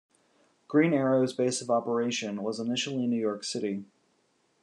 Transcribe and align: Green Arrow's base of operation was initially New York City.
Green 0.67 0.93
Arrow's 0.95 1.31
base 1.31 1.61
of 1.61 1.69
operation 1.69 2.41
was 2.41 2.59
initially 2.59 3.05
New 3.05 3.19
York 3.21 3.43
City. 3.43 3.85